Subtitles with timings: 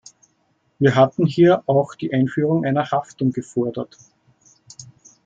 [0.79, 3.99] Wir hatten hier auch die Einführung einer Haftung gefordert.